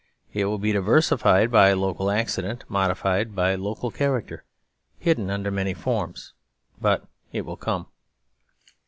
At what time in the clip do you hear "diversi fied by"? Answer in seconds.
0.73-1.73